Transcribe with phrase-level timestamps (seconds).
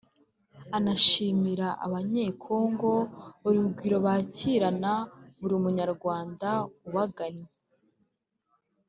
[0.77, 2.91] anashimira Abanye-Congo
[3.47, 4.93] urugwiro bakirana
[5.39, 6.49] buri munyarwanda
[6.87, 7.49] ubagannye